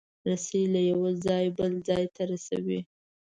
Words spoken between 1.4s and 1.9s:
بل